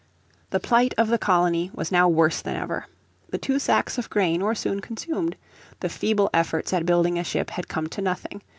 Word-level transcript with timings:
The 0.49 0.59
plight 0.59 0.95
of 0.97 1.09
the 1.09 1.19
colony 1.19 1.69
was 1.75 1.91
now 1.91 2.07
worse 2.09 2.41
than 2.41 2.55
ever. 2.55 2.87
The 3.29 3.37
two 3.37 3.59
sacks 3.59 3.99
of 3.99 4.09
grain 4.09 4.41
were 4.43 4.55
soon 4.55 4.79
consumed; 4.79 5.35
the 5.79 5.89
feeble 5.89 6.31
efforts 6.33 6.73
at 6.73 6.87
building 6.87 7.19
a 7.19 7.23
ship 7.23 7.51
had 7.51 7.67
come 7.67 7.85
to 7.89 8.01
nothing. 8.01 8.41